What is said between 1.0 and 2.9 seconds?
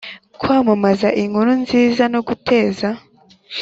inkuru nziza no guteza